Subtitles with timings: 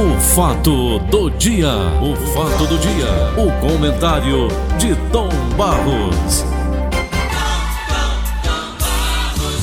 [0.00, 1.68] O fato do dia,
[2.00, 3.06] o fato do dia,
[3.36, 6.42] o comentário de Tom Barros.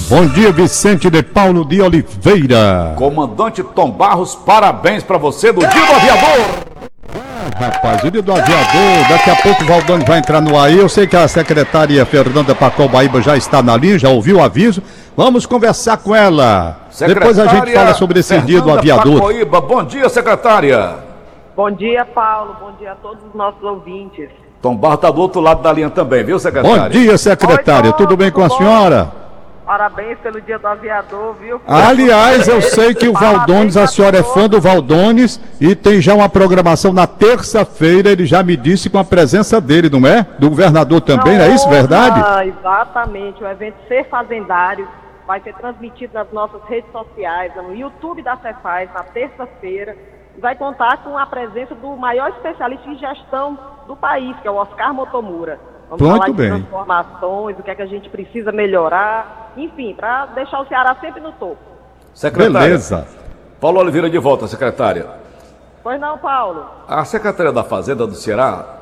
[0.08, 2.94] Bom dia, Vicente de Paulo de Oliveira.
[2.96, 6.67] Comandante Tom Barros, parabéns para você do Dia do Aviador.
[7.60, 10.72] Rapaz, o dia do aviador, daqui a pouco o Valdone vai entrar no ar.
[10.72, 14.84] Eu sei que a secretária Fernanda Pacobaíba já está na linha, já ouviu o aviso.
[15.16, 16.82] Vamos conversar com ela.
[17.00, 19.16] Depois a gente fala sobre esse Fernanda dia do aviador.
[19.22, 20.98] Pacoíba, bom dia, secretária.
[21.56, 22.56] Bom dia, Paulo.
[22.60, 24.30] Bom dia a todos os nossos ouvintes.
[24.62, 26.84] Tom Barros está do outro lado da linha também, viu, secretária?
[26.84, 27.88] Bom dia, secretária.
[27.88, 28.66] Oi, Tom, Tudo bem com a tudo bom?
[28.66, 29.12] senhora?
[29.68, 31.62] Parabéns pelo dia do aviador, viu?
[31.68, 36.16] Aliás, eu sei que o Valdones, a senhora é fã do Valdones e tem já
[36.16, 40.26] uma programação na terça-feira, ele já me disse com a presença dele, não é?
[40.40, 42.24] Do governador também, não é isso, verdade?
[42.26, 43.44] Ah, exatamente.
[43.44, 44.88] O evento Ser Fazendário
[45.28, 49.98] vai ser transmitido nas nossas redes sociais, no YouTube da Cefaz, na terça-feira.
[50.38, 54.56] Vai contar com a presença do maior especialista em gestão do país, que é o
[54.56, 55.60] Oscar Motomura.
[55.90, 56.50] Vamos Muito falar de bem.
[56.50, 61.22] transformações, o que é que a gente precisa melhorar, enfim, para deixar o Ceará sempre
[61.22, 61.58] no topo.
[62.14, 62.60] Secretária.
[62.68, 63.08] Beleza.
[63.60, 65.08] Paulo Oliveira de volta, secretária.
[65.82, 66.66] Pois não, Paulo?
[66.88, 68.77] A Secretaria da Fazenda do Ceará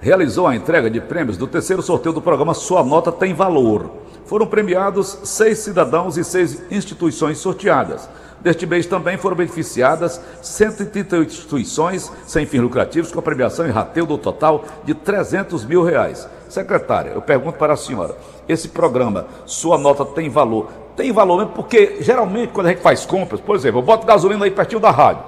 [0.00, 3.90] realizou a entrega de prêmios do terceiro sorteio do programa Sua Nota Tem Valor.
[4.24, 8.08] Foram premiados seis cidadãos e seis instituições sorteadas.
[8.40, 14.06] Deste mês também foram beneficiadas 138 instituições sem fins lucrativos, com a premiação em rateio
[14.06, 16.26] do total de 300 mil reais.
[16.48, 18.16] Secretária, eu pergunto para a senhora,
[18.48, 20.68] esse programa, sua nota tem valor?
[20.96, 24.46] Tem valor mesmo porque, geralmente, quando a gente faz compras, por exemplo, eu boto gasolina
[24.46, 25.22] aí pertinho da rádio,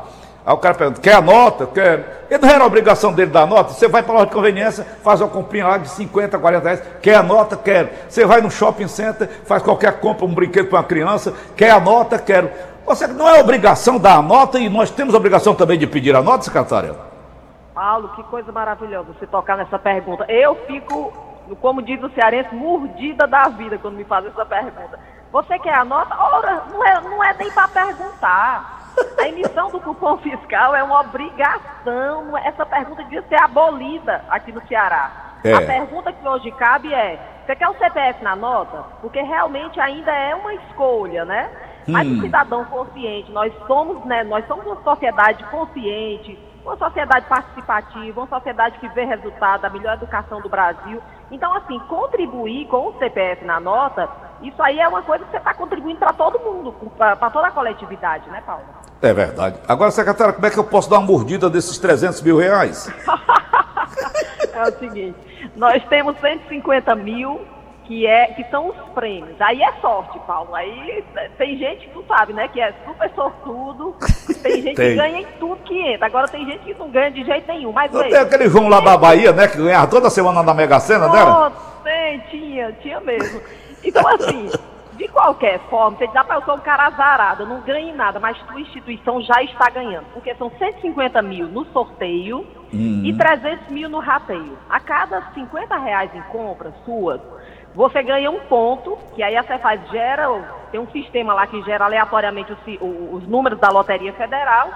[0.44, 1.66] Aí o cara pergunta, quer a nota?
[1.66, 2.26] Quer?
[2.28, 3.72] Ele não era obrigação dele dar nota?
[3.72, 6.82] Você vai para a loja de conveniência, faz uma comprinha lá de 50, 40 reais,
[7.00, 7.56] quer a nota?
[7.56, 7.88] Quero.
[8.08, 11.78] Você vai no shopping center, faz qualquer compra, um brinquedo para uma criança, quer a
[11.78, 12.18] nota?
[12.18, 12.50] Quero.
[12.84, 16.22] Você não é obrigação dar a nota e nós temos obrigação também de pedir a
[16.22, 16.96] nota, secretária?
[17.72, 20.24] Paulo, que coisa maravilhosa você tocar nessa pergunta.
[20.28, 21.12] Eu fico,
[21.60, 24.98] como diz o cearense, mordida da vida quando me fazem essa pergunta.
[25.30, 26.14] Você quer a nota?
[26.18, 28.81] Ora, não é, não é nem para perguntar.
[29.18, 32.36] A emissão do cupom fiscal é uma obrigação.
[32.36, 35.10] é- Essa pergunta devia ser abolida aqui no Ceará.
[35.44, 35.54] É.
[35.54, 38.84] A pergunta que hoje cabe é: você quer o CPF na nota?
[39.00, 41.50] Porque realmente ainda é uma escolha, né?
[41.88, 44.22] Mas o cidadão consciente, nós somos, né?
[44.22, 49.94] Nós somos uma sociedade consciente, uma sociedade participativa, uma sociedade que vê resultado, a melhor
[49.94, 51.02] educação do Brasil.
[51.32, 54.08] Então, assim, contribuir com o CPF na nota,
[54.42, 57.50] isso aí é uma coisa que você está contribuindo para todo mundo, para toda a
[57.50, 58.64] coletividade, né, Paulo?
[59.00, 59.58] É verdade.
[59.66, 62.92] Agora, secretária, como é que eu posso dar uma mordida desses 300 mil reais?
[64.54, 65.16] É o seguinte,
[65.56, 67.40] nós temos 150 mil
[67.84, 69.40] que, é, que são os prêmios.
[69.40, 70.54] Aí é sorte, Paulo.
[70.54, 71.04] Aí
[71.36, 72.48] tem gente que tu sabe, né?
[72.48, 73.96] Que é super sortudo.
[74.42, 74.90] Tem gente Tem.
[74.90, 76.06] que ganha em tudo que entra.
[76.06, 77.72] Agora tem gente que não ganha de jeito nenhum.
[77.72, 80.80] Mas Não tem aquele João lá da Bahia, né, que ganhava toda semana na Mega
[80.80, 81.06] Sena?
[81.06, 81.50] Oh,
[81.82, 83.40] tem, tinha, tinha mesmo.
[83.84, 84.48] Então, assim,
[84.96, 88.20] de qualquer forma, você diz, ah, eu sou um cara azarado, eu não ganho nada,
[88.20, 90.06] mas tua instituição já está ganhando.
[90.12, 94.56] Porque são 150 mil no sorteio e 300 mil no rateio.
[94.68, 97.20] A cada 50 reais em compras suas,
[97.74, 100.28] você ganha um ponto, que aí a Cefaz gera,
[100.70, 102.58] tem um sistema lá que gera aleatoriamente os,
[103.12, 104.68] os números da Loteria Federal,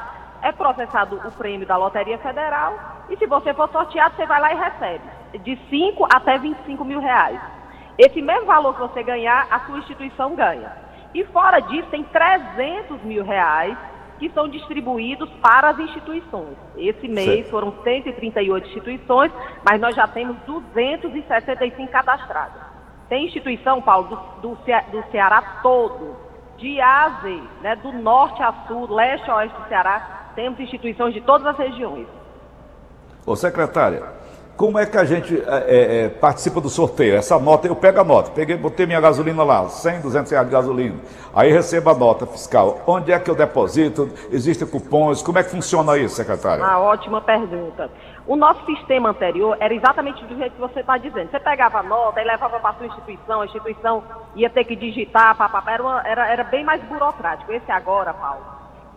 [0.43, 2.75] é processado o prêmio da Loteria Federal
[3.11, 5.05] e se você for sorteado, você vai lá e recebe
[5.39, 7.41] de 5 até 25 mil reais.
[7.99, 10.73] Esse mesmo valor que você ganhar, a sua instituição ganha.
[11.15, 13.77] E fora disso, tem 300 mil reais
[14.19, 16.57] que são distribuídos para as instituições.
[16.77, 17.51] Esse mês Certo.
[17.51, 19.33] foram 138 instituições,
[19.65, 22.76] mas nós já temos 265 cadastradas.
[23.09, 24.09] Tem instituição, Paulo,
[24.43, 26.17] do, do, Ce- do Ceará todo,
[26.59, 30.59] de A a Z, né, do norte a sul, leste a oeste do Ceará, temos
[30.59, 32.07] instituições de todas as regiões.
[33.25, 34.03] Ô, secretária,
[34.57, 37.15] como é que a gente é, é, é, participa do sorteio?
[37.15, 40.53] Essa nota, eu pego a nota, peguei, botei minha gasolina lá, 100, 200 reais de
[40.53, 40.97] gasolina,
[41.35, 42.81] aí recebo a nota fiscal.
[42.87, 44.11] Onde é que eu deposito?
[44.31, 45.23] Existem cupons?
[45.23, 46.65] Como é que funciona isso, secretária?
[46.65, 47.91] Uma ótima pergunta.
[48.27, 51.31] O nosso sistema anterior era exatamente do jeito que você está dizendo.
[51.31, 54.03] Você pegava a nota e levava para a sua instituição, a instituição
[54.35, 57.53] ia ter que digitar, papapá, era, era, era bem mais burocrático.
[57.53, 58.43] Esse agora, Paulo,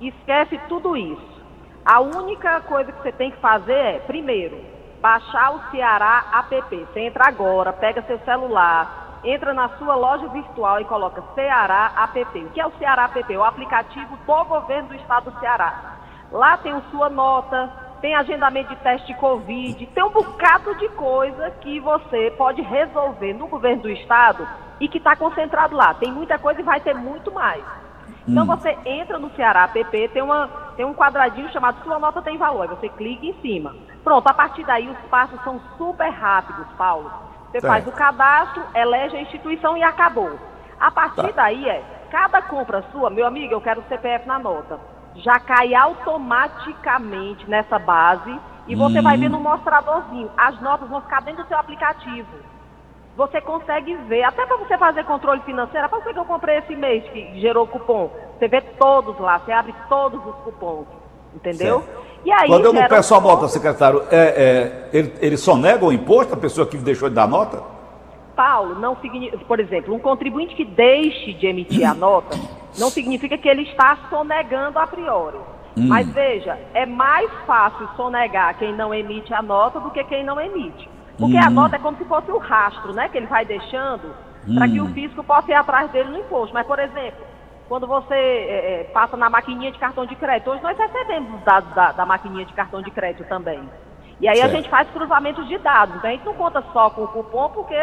[0.02, 1.40] esquece tudo isso.
[1.86, 4.60] A única coisa que você tem que fazer é, primeiro,
[5.00, 6.75] baixar o Ceará app.
[6.75, 12.40] Você entra agora, pega seu celular, entra na sua loja virtual e coloca Ceará app.
[12.40, 13.38] O que é o Ceará app?
[13.38, 15.98] O aplicativo do governo do estado do Ceará.
[16.32, 20.88] Lá tem o sua nota, tem agendamento de teste de Covid, tem um bocado de
[20.90, 24.48] coisa que você pode resolver no governo do estado
[24.80, 25.94] e que está concentrado lá.
[25.94, 27.63] Tem muita coisa e vai ter muito mais.
[28.28, 32.38] Então você entra no Ceará app, tem uma, tem um quadradinho chamado Sua Nota Tem
[32.38, 32.68] Valor.
[32.68, 33.75] Você clica em cima.
[34.04, 37.12] Pronto, a partir daí os passos são super rápidos, Paulo.
[37.51, 40.38] Você faz o cadastro, elege a instituição e acabou.
[40.80, 41.44] A partir tá.
[41.44, 44.80] daí é, cada compra sua, meu amigo, eu quero o CPF na nota.
[45.19, 49.04] Já cai automaticamente nessa base e você hum.
[49.04, 50.30] vai ver no mostradorzinho.
[50.38, 52.27] As notas vão ficar dentro do seu aplicativo.
[53.18, 56.75] Você consegue ver, até para você fazer controle financeiro, para você que eu comprei esse
[56.75, 58.10] mês que gerou cupom.
[58.38, 60.88] Você vê todos lá, você abre todos os cupons.
[61.36, 61.83] Entendeu?
[62.24, 65.86] E aí, Quando eu não peço a nota, secretário, é, é, ele, ele só nega
[65.86, 67.62] o imposto, a pessoa que deixou de dar nota?
[68.36, 72.38] Paulo, não significa, por exemplo, um contribuinte que deixe de emitir a nota,
[72.77, 75.38] não significa que ele está sonegando a priori.
[75.77, 75.88] Hum.
[75.88, 80.39] Mas veja, é mais fácil sonegar quem não emite a nota do que quem não
[80.39, 80.89] emite.
[81.18, 81.44] Porque hum.
[81.44, 83.10] a nota é como se fosse o rastro, né?
[83.10, 84.13] Que ele vai deixando
[84.48, 84.56] hum.
[84.56, 86.54] para que o fisco possa ir atrás dele no imposto.
[86.54, 87.25] Mas, por exemplo,
[87.68, 91.42] quando você é, é, passa na maquininha de cartão de crédito, hoje nós recebemos os
[91.42, 93.62] dados da, da maquininha de cartão de crédito também.
[94.19, 94.51] E aí certo.
[94.51, 95.95] a gente faz cruzamentos de dados.
[95.95, 97.75] Então a gente não conta só com o cupom, porque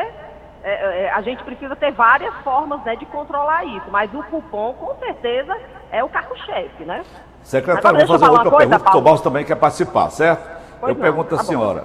[0.63, 3.87] é, é, a gente precisa ter várias formas né, de controlar isso.
[3.91, 5.57] Mas o cupom, com certeza,
[5.91, 7.05] é o carro-chefe, né?
[7.43, 10.57] Secretário, vou fazer outra coisa, pergunta, que o Balso também quer participar, certo?
[10.81, 11.85] Pois eu não, pergunto à tá senhora,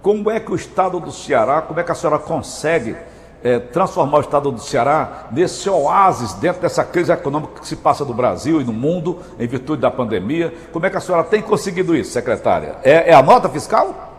[0.00, 2.96] como é que o Estado do Ceará, como é que a senhora consegue
[3.42, 8.04] é, transformar o estado do Ceará nesse oásis dentro dessa crise econômica que se passa
[8.04, 10.52] no Brasil e no mundo em virtude da pandemia.
[10.72, 12.76] Como é que a senhora tem conseguido isso, secretária?
[12.82, 14.09] É, é a nota fiscal?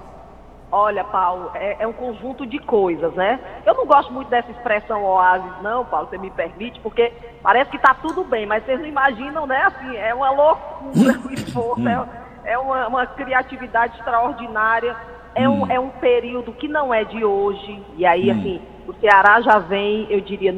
[0.72, 3.40] Olha, Paulo, é, é, um conjunto de coisas, né?
[3.66, 7.12] Eu não gosto muito dessa expressão oásis, não, Paulo, você me permite, porque
[7.44, 9.64] parece que está tudo bem, mas vocês não imaginam, né?
[9.64, 14.96] Assim, é uma loucura o esforço, é, é uma, uma criatividade extraordinária,
[15.36, 15.68] é um, hum.
[15.72, 18.40] é um período que não é de hoje, e aí, hum.
[18.40, 20.54] assim, o Ceará já vem, eu diria,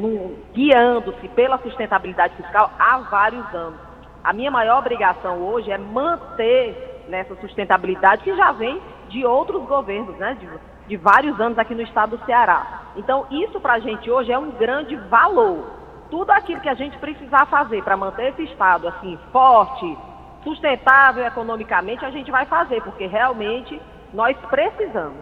[0.52, 3.80] guiando-se pela sustentabilidade fiscal há vários anos.
[4.22, 8.80] A minha maior obrigação hoje é manter nessa sustentabilidade que já vem
[9.14, 10.36] de outros governos, né?
[10.40, 10.48] De,
[10.88, 12.82] de vários anos aqui no estado do Ceará.
[12.96, 15.70] Então, isso para a gente hoje é um grande valor.
[16.10, 19.96] Tudo aquilo que a gente precisar fazer para manter esse estado assim forte,
[20.42, 23.80] sustentável economicamente, a gente vai fazer, porque realmente
[24.12, 25.18] nós precisamos.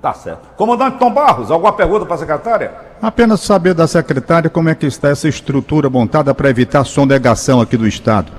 [0.00, 0.46] Tá certo.
[0.54, 2.74] Comandante Tom Barros, alguma pergunta para a secretária?
[3.00, 7.74] Apenas saber da secretária como é que está essa estrutura montada para evitar sonegação aqui
[7.74, 8.30] do Estado.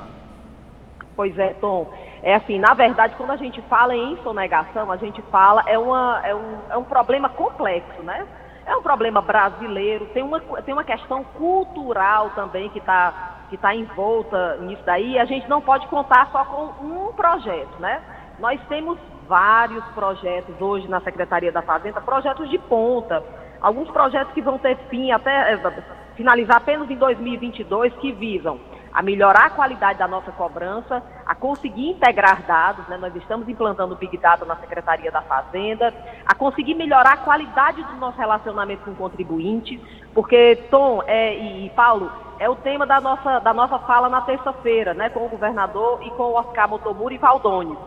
[1.15, 1.89] Pois é, Tom.
[2.25, 6.21] É assim, na verdade, quando a gente fala em sonegação, a gente fala, é, uma,
[6.23, 8.25] é, um, é um problema complexo, né?
[8.65, 13.75] É um problema brasileiro, tem uma, tem uma questão cultural também que está que tá
[13.75, 18.01] envolta nisso daí, a gente não pode contar só com um projeto, né?
[18.39, 18.97] Nós temos
[19.27, 23.23] vários projetos hoje na Secretaria da Fazenda, projetos de ponta,
[23.61, 25.83] alguns projetos que vão ter fim até eh,
[26.15, 28.59] finalizar apenas em 2022, que visam
[28.95, 32.95] a melhorar a qualidade da nossa cobrança, a conseguir integrar dados, né?
[32.95, 35.93] nós estamos implantando o Big Data na Secretaria da Fazenda,
[36.25, 39.77] a conseguir melhorar a qualidade do nosso relacionamento com o contribuinte,
[40.13, 42.09] porque, Tom é, e, e Paulo,
[42.39, 46.09] é o tema da nossa, da nossa fala na terça-feira, né, com o governador e
[46.11, 47.77] com o Oscar Motomura e Valdônio.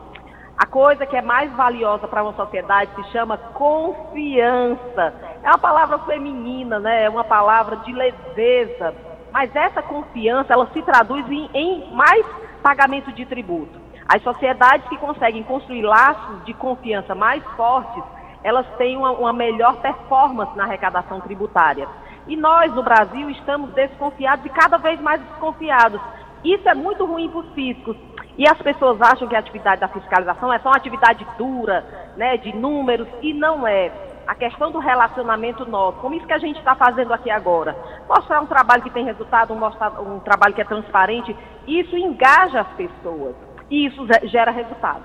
[0.59, 5.15] A coisa que é mais valiosa para uma sociedade se chama confiança.
[5.43, 7.05] É uma palavra feminina, né?
[7.05, 8.93] É uma palavra de leveza.
[9.33, 12.25] Mas essa confiança, ela se traduz em, em mais
[12.63, 13.79] pagamento de tributo.
[14.09, 18.03] As sociedades que conseguem construir laços de confiança mais fortes,
[18.43, 21.87] elas têm uma, uma melhor performance na arrecadação tributária.
[22.27, 26.01] E nós, no Brasil, estamos desconfiados e cada vez mais desconfiados.
[26.45, 27.97] Isso é muito ruim para os fiscos,
[28.39, 31.85] e as pessoas acham que a atividade da fiscalização é só uma atividade dura,
[32.17, 33.91] né, de números, e não é.
[34.29, 37.75] A questão do relacionamento nosso, como isso que a gente está fazendo aqui agora.
[38.07, 41.35] Mostrar um trabalho que tem resultado, mostrar um trabalho que é transparente,
[41.67, 43.35] isso engaja as pessoas.
[43.71, 45.03] E isso gera resultado.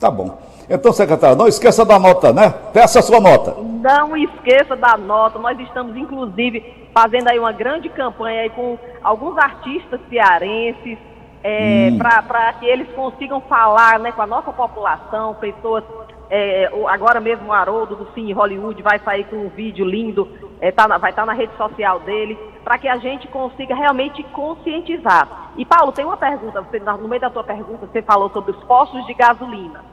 [0.00, 0.36] Tá bom.
[0.68, 2.50] Então, secretário, não esqueça da nota, né?
[2.72, 3.54] Peça a sua nota.
[3.60, 5.38] Não esqueça da nota.
[5.38, 10.98] Nós estamos, inclusive, fazendo aí uma grande campanha aí com alguns artistas cearenses,
[11.44, 11.98] é, hum.
[11.98, 15.84] para que eles consigam falar né, com a nossa população, pessoas.
[16.30, 20.28] É, agora mesmo o Haroldo do Cine Hollywood vai sair com um vídeo lindo,
[20.60, 23.74] é, tá na, vai estar tá na rede social dele, para que a gente consiga
[23.74, 25.50] realmente conscientizar.
[25.56, 28.62] E Paulo, tem uma pergunta, você, no meio da tua pergunta, você falou sobre os
[28.64, 29.84] postos de gasolina.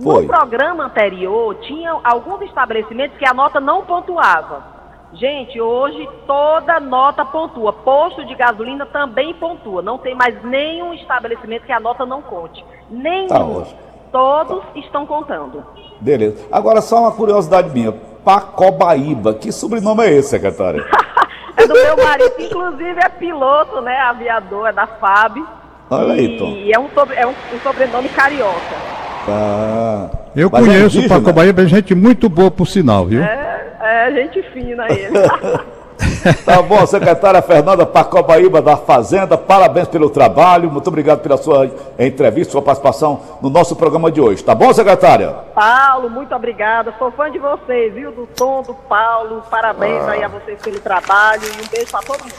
[0.00, 0.22] Foi.
[0.22, 4.80] No programa anterior, tinha alguns estabelecimentos que a nota não pontuava.
[5.12, 7.72] Gente, hoje toda nota pontua.
[7.72, 9.82] Posto de gasolina também pontua.
[9.82, 12.64] Não tem mais nenhum estabelecimento que a nota não conte.
[12.88, 13.26] Nenhum.
[13.26, 13.44] Tá
[14.12, 15.64] Todos estão contando.
[16.00, 16.36] Beleza.
[16.50, 17.92] Agora, só uma curiosidade minha.
[18.24, 19.34] Pacobaíba.
[19.34, 20.84] Que sobrenome é esse, secretária?
[21.56, 23.98] é do meu marido, inclusive é piloto, né?
[24.00, 25.44] Aviador, é da FAB.
[25.90, 26.50] Olha aí, Tom.
[26.50, 28.76] E é um, sobre, é um, um sobrenome carioca.
[29.26, 30.10] Tá.
[30.34, 31.20] Eu é conheço o indígena?
[31.20, 33.22] Paco Bahia, é gente muito boa por sinal, viu?
[33.22, 35.10] É, é gente fina ele.
[36.44, 42.52] Tá bom, secretária Fernanda Pacobaíba da Fazenda, parabéns pelo trabalho, muito obrigado pela sua entrevista,
[42.52, 44.42] sua participação no nosso programa de hoje.
[44.44, 45.30] Tá bom, secretária?
[45.54, 46.92] Paulo, muito obrigada.
[46.98, 48.12] Sou fã de vocês, viu?
[48.12, 49.42] Do Tom, do Paulo.
[49.50, 50.10] Parabéns Ah.
[50.12, 52.34] aí a vocês pelo trabalho e um beijo pra todo mundo.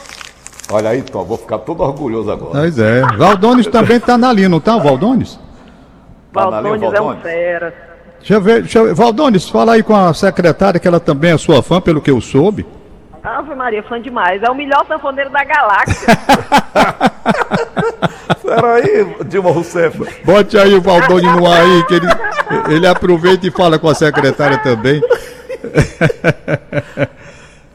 [0.72, 2.52] Olha aí, Tom, vou ficar todo orgulhoso agora.
[2.52, 3.02] Pois é.
[3.18, 5.40] Valdones também tá na linha, não tá, o Valdones?
[6.34, 7.22] Tá linha, Valdones é um Valdones?
[7.24, 7.74] fera.
[8.20, 8.94] Deixa eu ver, deixa eu ver.
[8.94, 12.22] Valdones, fala aí com a secretária, que ela também é sua fã, pelo que eu
[12.22, 12.66] soube.
[13.24, 14.42] Ave Maria, fã demais.
[14.42, 16.08] É o melhor sanfoneiro da galáxia.
[18.42, 20.24] Peraí, Dilma Rousseff.
[20.26, 22.08] Bote aí o Valdones no ar aí, que ele,
[22.70, 25.02] ele aproveita e fala com a secretária também.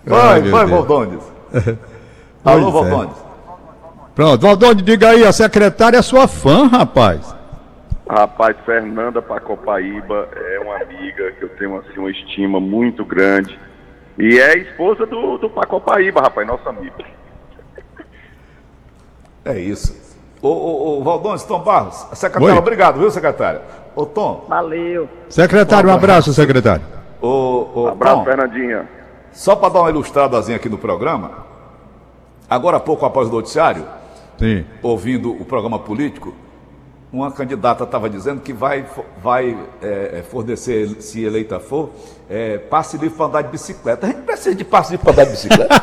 [0.06, 0.70] Vai, Ai, vai, Deus.
[0.70, 1.32] Valdones.
[2.44, 2.72] Alô, é.
[2.72, 3.16] Valdones.
[4.14, 7.34] Pronto, Valdones, diga aí, a secretária é sua fã, rapaz.
[8.08, 13.58] Rapaz, Fernanda Pacopaíba é uma amiga que eu tenho assim, uma estima muito grande.
[14.18, 16.94] E é esposa do, do Pacopaíba, rapaz, nosso amigo.
[19.44, 19.94] É isso.
[20.42, 22.58] Ô, ô, ô Valdones, Tom Barros, secretária, Oi.
[22.58, 23.62] obrigado, viu, secretária?
[23.94, 25.08] Ô, Tom, Valeu.
[25.28, 26.84] Secretário, um abraço, secretário.
[27.20, 28.88] ô, ô, Abraço, Tom, Fernandinha.
[29.32, 31.46] só para dar uma ilustradazinha aqui no programa,
[32.48, 33.84] agora há pouco após o noticiário,
[34.38, 34.64] Sim.
[34.82, 36.34] ouvindo o programa político,
[37.12, 38.84] uma candidata estava dizendo que vai,
[39.22, 41.90] vai é, é, fornecer, se eleita for,
[42.28, 44.06] é, passe livre para andar de bicicleta.
[44.06, 45.82] A gente precisa de passe livre para andar de bicicleta.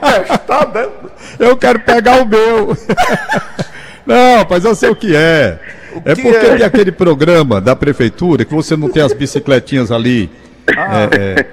[0.00, 0.88] Prestar, né?
[1.38, 2.76] Eu quero pegar o meu.
[4.04, 5.60] Não, mas eu sei o que é.
[6.04, 6.56] É que porque é?
[6.56, 10.30] tem aquele programa da prefeitura que você não tem as bicicletinhas ali.
[10.66, 11.08] Ah.
[11.12, 11.46] É, é,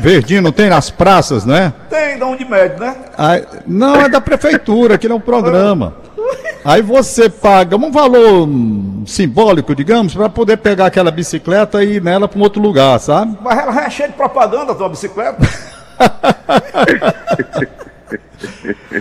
[0.00, 1.72] verdinho, não tem nas praças, né?
[1.88, 2.94] Tem, da Unimed, né?
[3.16, 5.94] Aí- não, é da prefeitura, aquilo é um programa.
[6.64, 8.48] Aí você paga um valor
[9.06, 13.36] simbólico, digamos, para poder pegar aquela bicicleta e ir nela para um outro lugar, sabe?
[13.42, 15.36] Mas ela é cheia de propaganda, a tua bicicleta.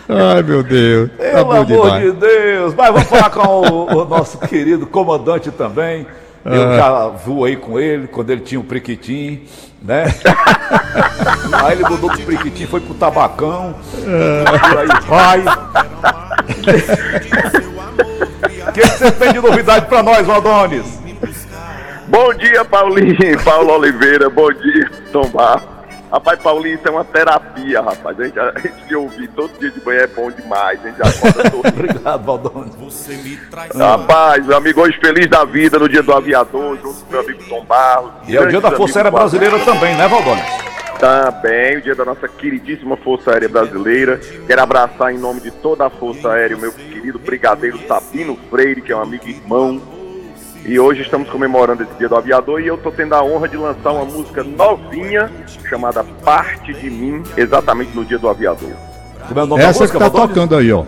[0.10, 1.10] Ai, meu Deus.
[1.12, 2.04] Tá Pelo bom amor demais.
[2.04, 2.74] de Deus.
[2.76, 6.06] Mas vamos falar com o, o nosso querido comandante também.
[6.46, 6.76] Eu Ah.
[6.78, 9.44] já voei com ele quando ele tinha o priquitim,
[9.82, 10.06] né?
[11.64, 13.76] Aí ele mudou do priquitim, foi pro tabacão.
[13.94, 15.44] Por aí vai.
[18.68, 21.00] O que você tem de novidade pra nós, Valdones?
[22.08, 25.73] Bom dia, Paulinho, Paulo Oliveira, bom dia, Tom Barros.
[26.14, 28.20] Rapaz, Paulinho, isso é uma terapia, rapaz.
[28.20, 30.80] A gente, a gente de ouvir todo dia de manhã é bom demais.
[30.86, 32.76] A gente acorda todo Obrigado, Valdones.
[33.76, 37.44] Rapaz, meu amigo, hoje feliz da vida no dia do aviador, junto com meu amigo
[37.50, 38.12] Tom Barros.
[38.28, 40.46] E é o dia da Força Aérea Brasileira também, né, Valdones?
[41.00, 44.22] Também, o dia da nossa queridíssima Força Aérea Brasileira.
[44.46, 48.84] Quero abraçar em nome de toda a Força Aérea o meu querido brigadeiro Sabino Freire,
[48.84, 49.82] que é um amigo irmão.
[50.66, 53.58] E hoje estamos comemorando esse dia do aviador e eu tô tendo a honra de
[53.58, 55.30] lançar uma música novinha
[55.68, 58.72] chamada Parte de Mim, exatamente no dia do aviador.
[59.58, 60.86] É Essa que tá tocando aí, ó.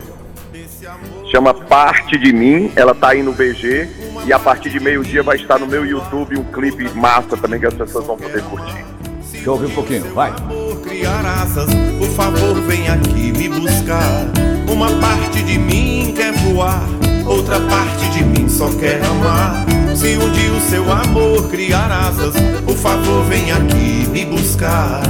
[1.29, 3.89] Chama Parte de Mim, ela tá aí no VG
[4.25, 7.65] e a partir de meio-dia vai estar no meu YouTube um clipe massa também que
[7.65, 8.85] as pessoas vão poder curtir.
[9.31, 10.31] Deixa eu ouvir um pouquinho, vai.
[10.31, 11.67] Por criar asas,
[11.99, 14.25] por favor, vem aqui me buscar.
[14.71, 16.81] Uma parte de mim quer voar,
[17.25, 19.65] outra parte de mim só quer amar.
[19.95, 22.33] Se um dia o seu amor criar asas,
[22.65, 25.01] por favor, vem aqui me buscar.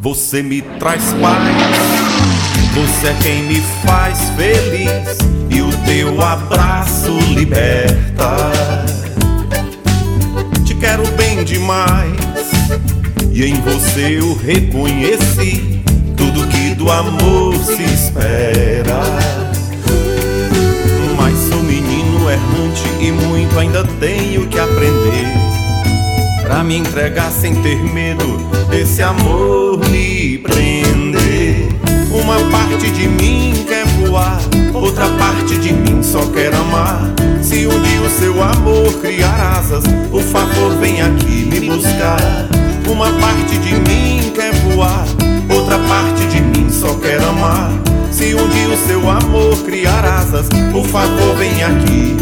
[0.00, 2.02] Você me traz paz.
[2.74, 5.18] Você é quem me faz feliz
[5.50, 8.91] e o teu abraço liberta.
[10.82, 12.12] Quero bem demais
[13.30, 15.80] e em você eu reconheci
[16.16, 19.00] tudo que do amor se espera.
[21.16, 25.32] Mas sou menino errante e muito ainda tenho que aprender.
[26.42, 31.68] Pra me entregar sem ter medo desse amor me prender.
[32.10, 34.40] Uma parte de mim quer voar,
[34.74, 37.14] outra parte de mim só quer amar.
[37.52, 42.48] Se um dia o seu amor criar asas, por favor vem aqui me buscar.
[42.90, 45.04] Uma parte de mim quer voar,
[45.54, 47.70] outra parte de mim só quer amar.
[48.10, 52.16] Se um dia o seu amor criar asas, por favor vem aqui.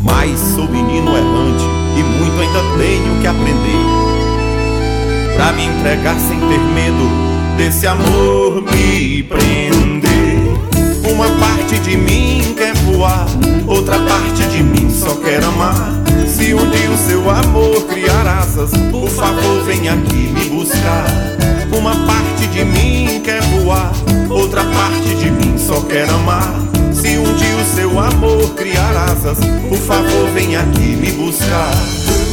[0.00, 1.64] Mas sou menino errante
[1.98, 3.84] e muito ainda tenho que aprender.
[5.36, 7.10] Pra me entregar sem ter medo
[7.58, 9.89] desse amor me prender.
[11.20, 13.26] Uma parte de mim quer voar,
[13.66, 15.92] outra parte de mim só quer amar.
[16.26, 21.04] Se um dia o seu amor criar asas, por favor vem aqui me buscar.
[21.78, 23.92] Uma parte de mim quer voar,
[24.30, 26.54] outra parte de mim só quer amar.
[26.90, 29.36] Se um dia o seu amor criar asas,
[29.68, 31.70] por favor vem aqui me buscar.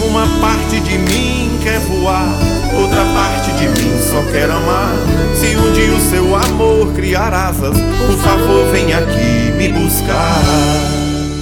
[0.08, 2.34] Uma parte de mim quer voar,
[2.78, 4.94] outra parte de mim só quer amar.
[5.36, 10.42] Se um dia o seu amor criar asas, por favor vem aqui me buscar.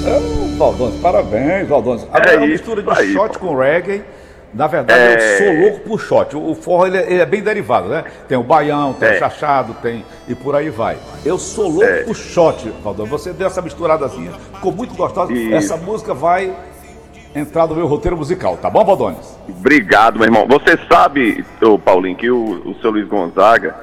[0.07, 2.07] Oh, Valdones, parabéns, Valdones.
[2.11, 3.47] Agora é uma mistura de aí, shot pô.
[3.47, 4.03] com reggae.
[4.53, 5.15] Na verdade, é...
[5.15, 6.37] eu sou louco por shot.
[6.37, 8.05] O forró ele é, ele é, bem derivado, né?
[8.25, 9.15] Tem o baião, tem é.
[9.15, 10.97] o chachado, tem e por aí vai.
[11.25, 12.03] Eu sou louco é.
[12.03, 13.11] por shot, Valdones.
[13.11, 15.33] Você deu essa misturadazinha, ficou muito gostosa.
[15.33, 15.53] E...
[15.53, 16.53] Essa música vai
[17.35, 19.37] entrar no meu roteiro musical, tá bom, Valdones?
[19.47, 20.47] Obrigado, meu irmão.
[20.47, 23.75] Você sabe, ô Paulinho, que o, o seu Luiz Gonzaga,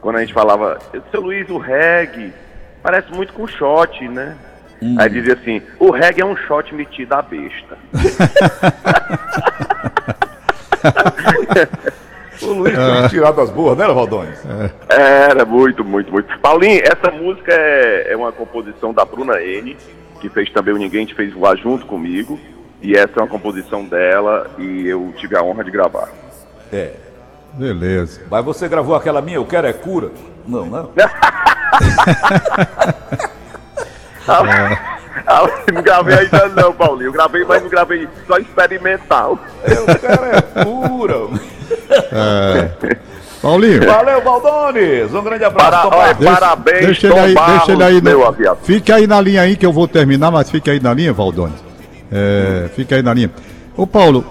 [0.00, 0.78] quando a gente falava,
[1.10, 2.34] seu Luiz, o reggae
[2.82, 4.36] parece muito com shot, né?
[4.82, 4.96] Hum.
[4.98, 7.78] Aí dizia assim, o reggae é um shot metido à besta.
[12.42, 14.42] o Luiz tinha tirado as boas, né, Valdones?
[14.88, 16.38] Era muito, muito, muito.
[16.40, 19.74] Paulinho, essa música é, é uma composição da Bruna N,
[20.20, 22.38] que fez também o Ninguém Te Fez Voar junto comigo.
[22.82, 26.08] E essa é uma composição dela e eu tive a honra de gravar.
[26.72, 26.94] É.
[27.54, 28.22] Beleza.
[28.30, 30.10] Mas você gravou aquela minha, Eu Quero É Cura?
[30.46, 30.90] Não, não.
[35.26, 37.08] Ah, não gravei ainda não, Paulinho.
[37.08, 39.38] Eu gravei, mas não gravei só experimental.
[39.64, 41.14] Eu quero é cura.
[42.12, 42.96] É.
[43.42, 43.86] Paulinho.
[43.86, 45.12] Valeu, Valdones.
[45.12, 45.88] Um grande abraço.
[45.88, 49.20] Para, olha, deixa, parabéns, deixa ele aí, Barros, deixa ele aí no, Fique aí na
[49.20, 51.69] linha aí que eu vou terminar, mas fique aí na linha, Valdones.
[52.10, 53.30] É, fica aí na linha.
[53.76, 54.24] Ô Paulo.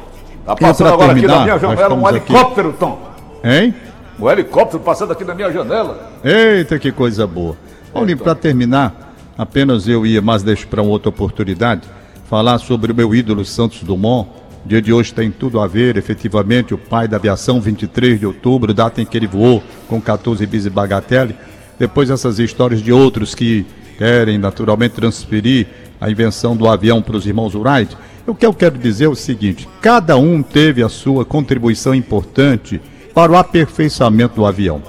[0.45, 2.79] Tá passando agora terminar, aqui na minha janela um helicóptero, aqui.
[2.79, 3.00] Tom.
[3.43, 3.74] Hein?
[4.19, 6.12] Um helicóptero passando aqui na minha janela.
[6.24, 7.55] Eita, que coisa boa.
[7.93, 11.83] Paulinho, para terminar, apenas eu ia, mas deixo para outra oportunidade,
[12.29, 14.29] falar sobre o meu ídolo Santos Dumont.
[14.65, 18.25] O dia de hoje tem tudo a ver, efetivamente, o pai da aviação, 23 de
[18.25, 21.35] outubro, data em que ele voou com 14 bis e bagatelle.
[21.77, 23.65] Depois essas histórias de outros que
[23.98, 25.68] querem naturalmente transferir
[26.00, 29.16] a invenção do avião para os irmãos Wright, o que eu quero dizer é o
[29.16, 32.79] seguinte: cada um teve a sua contribuição importante
[33.14, 34.81] para o aperfeiçoamento do avião.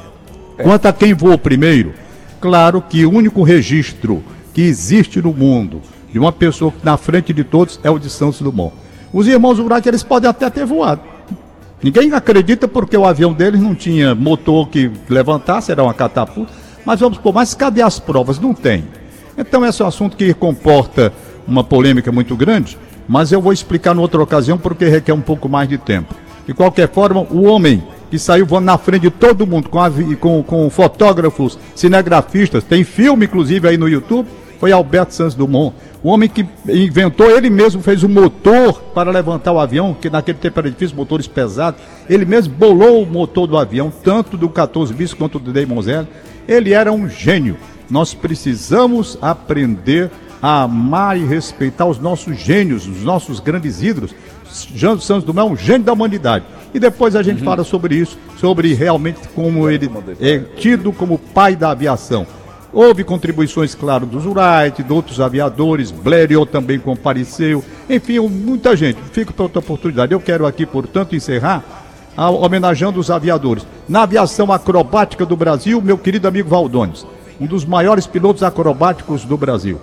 [0.62, 1.94] Quanto a quem voou primeiro,
[2.40, 5.80] claro que o único registro que existe no mundo
[6.12, 8.74] de uma pessoa na frente de todos é o de Santos Dumont.
[9.12, 11.00] Os irmãos Wright eles podem até ter voado.
[11.82, 16.52] Ninguém acredita porque o avião deles não tinha motor que levantasse, era uma catapulta.
[16.84, 18.38] Mas vamos pôr, mas cadê as provas?
[18.38, 18.84] Não tem.
[19.40, 21.10] Então, esse é um assunto que comporta
[21.48, 22.76] uma polêmica muito grande,
[23.08, 26.14] mas eu vou explicar em outra ocasião porque requer um pouco mais de tempo.
[26.46, 29.80] De qualquer forma, o homem que saiu voando na frente de todo mundo, com,
[30.16, 35.74] com, com fotógrafos, cinegrafistas, tem filme inclusive aí no YouTube, foi Alberto Santos Dumont.
[36.02, 40.36] O homem que inventou, ele mesmo fez o motor para levantar o avião, que naquele
[40.36, 41.80] tempo era difícil, motores pesados.
[42.10, 46.06] Ele mesmo bolou o motor do avião, tanto do 14 bis quanto do Damon Zero.
[46.46, 47.56] Ele era um gênio.
[47.90, 54.14] Nós precisamos aprender a amar e respeitar os nossos gênios, os nossos grandes ídolos.
[54.74, 56.44] Jean Santos Dumont é um gênio da humanidade.
[56.72, 57.44] E depois a gente uhum.
[57.44, 62.26] fala sobre isso, sobre realmente como ele é tido como pai da aviação.
[62.72, 68.98] Houve contribuições, claro, dos Wright, de outros aviadores, Blériot também compareceu, enfim, muita gente.
[69.12, 70.12] Fico para outra oportunidade.
[70.12, 71.64] Eu quero aqui, portanto, encerrar
[72.16, 73.66] homenageando os aviadores.
[73.88, 77.04] Na aviação acrobática do Brasil, meu querido amigo Valdones
[77.40, 79.80] um dos maiores pilotos acrobáticos do Brasil.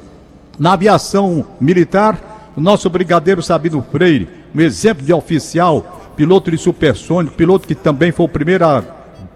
[0.60, 7.36] Na aviação militar, o nosso brigadeiro Sabino Freire, um exemplo de oficial, piloto de supersônico,
[7.36, 8.84] piloto que também foi o primeiro a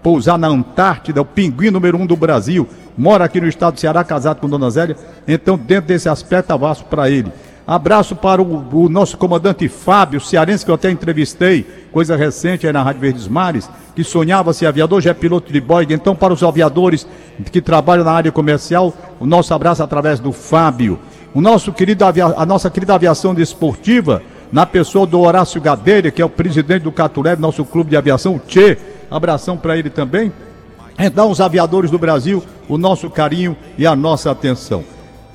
[0.02, 4.02] pousar na Antártida, o pinguim número um do Brasil, mora aqui no estado do Ceará,
[4.04, 4.96] casado com Dona Zélia.
[5.26, 7.30] Então, dentro desse aspecto, abraço para ele.
[7.66, 12.72] Abraço para o, o, nosso comandante Fábio, cearense, que eu até entrevistei, coisa recente aí
[12.72, 15.86] na Rádio Verdes Mares, que sonhava ser aviador, já é piloto de Boeing.
[15.90, 17.06] Então, para os aviadores
[17.52, 20.98] que trabalham na área comercial, o nosso abraço através do Fábio.
[21.32, 22.26] O nosso querido avia...
[22.26, 26.92] A nossa querida aviação desportiva, na pessoa do Horácio Gadeira, que é o presidente do
[26.92, 28.76] Catulé, nosso clube de aviação, Tchê.
[29.10, 30.32] Abração para ele também.
[30.98, 34.84] Então, os aviadores do Brasil, o nosso carinho e a nossa atenção.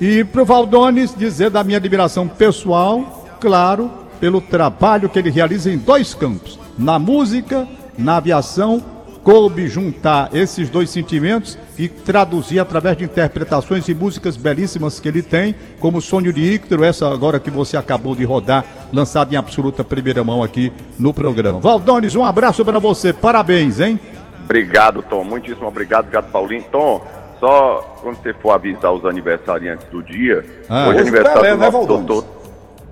[0.00, 5.70] E para o Valdones dizer da minha admiração pessoal, claro, pelo trabalho que ele realiza
[5.70, 8.82] em dois campos, na música, na aviação,
[9.24, 15.20] coube juntar esses dois sentimentos e traduzir através de interpretações e músicas belíssimas que ele
[15.20, 19.84] tem, como Sonho de Íctero, essa agora que você acabou de rodar, lançada em absoluta
[19.84, 21.60] primeira mão aqui no programa.
[21.60, 24.00] Valdones, um abraço para você, parabéns, hein?
[24.44, 26.64] Obrigado, Tom, muitíssimo obrigado, obrigado, Paulinho.
[26.72, 27.04] Tom,
[27.40, 30.88] só quando você for avisar os aniversariantes do dia, Ah.
[30.88, 32.06] hoje é aniversário Pelé, do né, nosso Valdones?
[32.06, 32.28] doutor.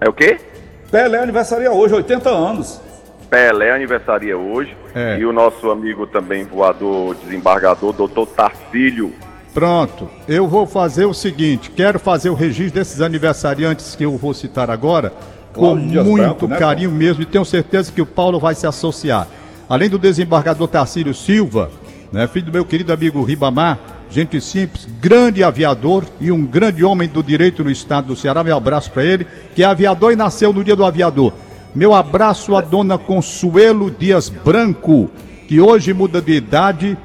[0.00, 0.38] É o quê?
[0.90, 2.80] Pelé aniversaria hoje, 80 anos.
[3.28, 4.76] Pelé aniversaria hoje.
[4.94, 5.18] É.
[5.18, 9.12] E o nosso amigo também voador, desembargador, doutor Tarcílio.
[9.52, 14.32] Pronto, eu vou fazer o seguinte: quero fazer o registro desses aniversariantes que eu vou
[14.34, 15.12] citar agora,
[15.52, 18.66] com Dias muito Branco, né, carinho mesmo, e tenho certeza que o Paulo vai se
[18.66, 19.26] associar.
[19.68, 21.70] Além do desembargador Tarcílio Silva,
[22.12, 23.78] né, filho do meu querido amigo Ribamar,
[24.10, 28.42] gente simples, grande aviador e um grande homem do direito no estado do Ceará.
[28.42, 31.32] Meu abraço para ele, que é aviador e nasceu no dia do aviador.
[31.74, 35.10] Meu abraço à dona Consuelo Dias Branco,
[35.46, 36.96] que hoje muda de idade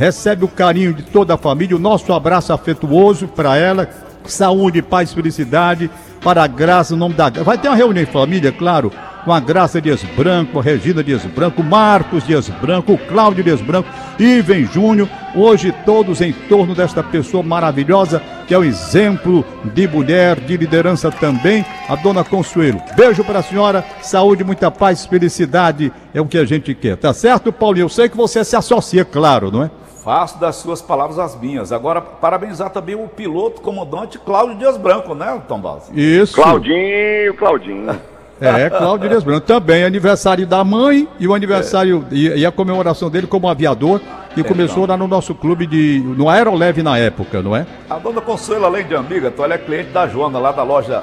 [0.00, 3.86] recebe o carinho de toda a família, o nosso abraço afetuoso para ela,
[4.24, 5.90] saúde, paz, felicidade,
[6.22, 8.90] para a graça, em nome da vai ter uma reunião em família, claro,
[9.24, 13.60] com a Graça Dias Branco, a Regina Dias Branco, Marcos Dias Branco, o Cláudio Dias
[13.60, 19.86] Branco, Iven Júnior, hoje todos em torno desta pessoa maravilhosa, que é um exemplo de
[19.86, 22.80] mulher, de liderança também, a dona Consuelo.
[22.96, 27.12] Beijo para a senhora, saúde, muita paz, felicidade, é o que a gente quer, tá
[27.12, 27.84] certo, Paulinho?
[27.84, 29.70] Eu sei que você se associa, claro, não é?
[30.02, 31.72] Faço das suas palavras as minhas.
[31.72, 35.92] Agora, parabenizar também o piloto comandante Cláudio Dias Branco, né, Tom Balsa?
[35.94, 36.34] Isso.
[36.34, 38.00] Claudinho, Claudinho.
[38.40, 39.46] É, Cláudio Dias Branco.
[39.46, 44.00] Também aniversário da mãe e o aniversário e, e a comemoração dele como aviador,
[44.34, 46.00] que começou lá no nosso clube de.
[46.16, 47.66] no Aeroleve na época, não é?
[47.88, 51.02] A dona Consuelo, além de amiga, então ela é cliente da Joana, lá da loja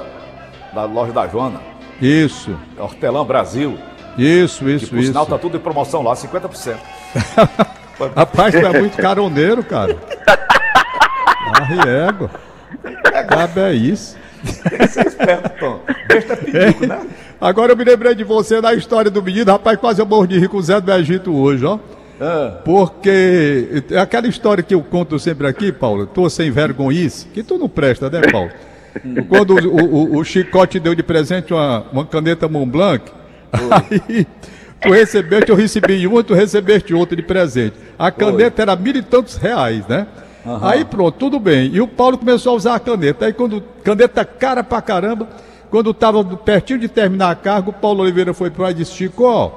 [0.74, 1.60] da loja da Joana,
[2.00, 3.78] Isso, Hortelã Brasil.
[4.18, 5.32] isso, Que isso, por sinal isso.
[5.32, 6.76] tá tudo em promoção lá, 50%.
[8.14, 9.96] Rapaz, tu é muito caroneiro, cara.
[11.54, 12.30] Arriego.
[13.28, 14.16] Cabe é isso.
[14.68, 15.80] Tem que ser esperto, Tom.
[16.06, 17.00] Besta é pedido, né?
[17.40, 20.38] Agora eu me lembrei de você na história do menino, rapaz, quase eu morro de
[20.38, 21.78] rir com o Zé do Egito hoje, ó.
[22.20, 27.44] Ah, Porque é aquela história que eu conto sempre aqui, Paulo, tô sem vergonhice, que
[27.44, 28.50] tu não presta, né, Paulo?
[29.28, 33.04] Quando o, o, o Chicote deu de presente uma, uma caneta Montblanc,
[33.52, 34.26] aí
[34.80, 37.76] tu recebeste, eu recebi uma, tu recebeste outra de presente.
[37.96, 40.08] A caneta era mil e tantos reais, né?
[40.62, 41.70] Aí pronto, tudo bem.
[41.72, 43.26] E o Paulo começou a usar a caneta.
[43.26, 45.28] Aí quando caneta cara pra caramba,
[45.70, 48.92] quando tava pertinho de terminar a carga, o Paulo Oliveira foi para lá e disse:
[48.92, 49.50] Chico, ó,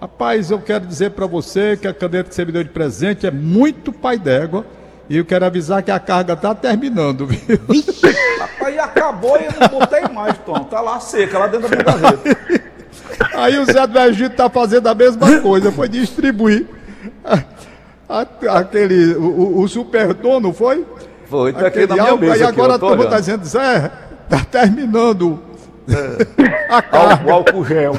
[0.00, 3.26] rapaz, eu quero dizer pra você que a caneta que você me deu de presente
[3.26, 4.64] é muito pai d'égua.
[5.10, 7.40] E eu quero avisar que a carga tá terminando, viu?
[8.62, 10.64] Aí acabou e eu não botei mais, Tom.
[10.64, 12.38] Tá lá seca, lá dentro da minha gaveta.
[13.34, 16.66] Aí o Zé do Egito tá fazendo a mesma coisa, foi distribuir
[17.24, 17.42] a-
[18.08, 20.84] a- aquele, o, o, o supertom, não foi?
[21.24, 22.34] Foi, tá aqui Aquele na minha álcool, mesa.
[22.34, 23.20] aí aqui, agora eu a tô turma tá olhando.
[23.20, 23.90] dizendo, Zé,
[24.28, 25.40] tá terminando
[26.68, 27.32] Álcool, carga.
[27.32, 27.92] álcool gel.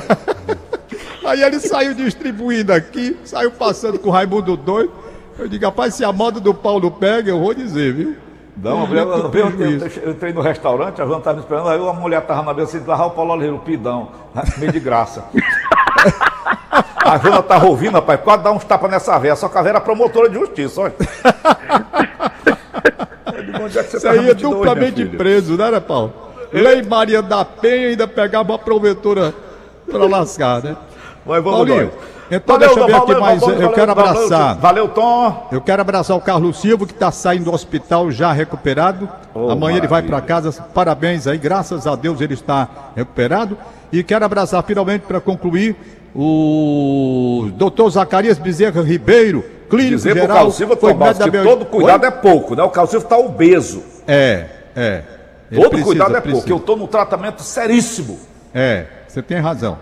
[1.25, 4.91] Aí ele saiu distribuindo aqui, saiu passando com o Raimundo doido.
[5.37, 8.15] Eu digo, rapaz, se a moda do Paulo pega, eu vou dizer, viu?
[8.61, 11.93] Não, eu, eu, eu, eu entrei no restaurante, a Joana estava me esperando, aí uma
[11.93, 14.09] mulher tava na mesa assim, lá o Paulo Oliveira, o pidão,
[14.57, 15.23] meio de graça.
[16.97, 19.71] A Joana tava ouvindo, rapaz, quase dá uns tapas nessa véia, só que a véia
[19.73, 20.93] era promotora de justiça, olha.
[23.33, 26.28] É você é minha duplamente preso, né, né, Paulo?
[26.51, 29.33] Lei Maria da Penha ainda pegava uma proventura
[29.89, 30.75] pra lascar, né?
[31.25, 31.93] Mas vamos Paulinho, nós.
[32.31, 34.55] então deixa eu ver aqui mais, Valeu, eu quero valeu, abraçar.
[34.57, 35.47] Valeu, Tom.
[35.51, 39.07] Eu quero abraçar o Carlos Silva, que está saindo do hospital já recuperado.
[39.33, 40.41] Oh, Amanhã ele vai para maravilha.
[40.51, 40.61] casa.
[40.73, 43.57] Parabéns aí, graças a Deus ele está recuperado.
[43.91, 45.75] E quero abraçar finalmente para concluir
[46.43, 50.37] o doutor Zacarias Bezerra Ribeiro, clínico Dizer pro geral.
[50.37, 52.07] Carlos Silva, foi Tom Barros, médico que da todo Bel- cuidado Oi?
[52.07, 52.63] é pouco, né?
[52.63, 53.83] O Carlos Silva tá obeso.
[54.07, 55.01] É, é.
[55.51, 56.45] Ele Todo cuidado é precisa.
[56.45, 56.61] pouco.
[56.61, 58.19] Eu tô num tratamento seríssimo.
[58.53, 59.77] É, você tem razão.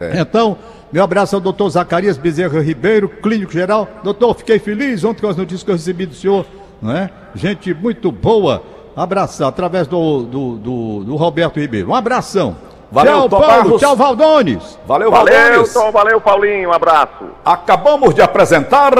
[0.00, 0.20] É.
[0.20, 0.56] Então,
[0.92, 3.88] meu abraço ao doutor Zacarias Bezerra Ribeiro, clínico geral.
[4.02, 6.46] Doutor, fiquei feliz ontem com as notícias que eu recebi do senhor,
[6.82, 7.10] não é?
[7.34, 8.62] Gente muito boa.
[8.96, 11.90] Abraçar através do, do, do, do Roberto Ribeiro.
[11.90, 12.56] Um abração.
[12.94, 13.48] Valeu, tchau, Tom Paulo.
[13.64, 13.80] Barros.
[13.80, 14.78] Tchau, Valdones.
[14.86, 15.72] Valeu, Valeu, Valdones.
[15.72, 17.24] Tom, valeu, Paulinho, um abraço.
[17.44, 18.92] Acabamos de apresentar.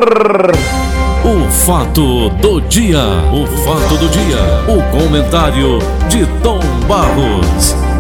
[1.24, 2.98] O fato do dia.
[3.32, 4.36] O fato do dia.
[4.68, 5.78] O comentário
[6.08, 7.93] de Tom Barros.